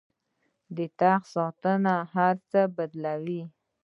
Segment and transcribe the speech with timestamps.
[0.75, 3.43] د تخت ساتنه هر څه بدلوي.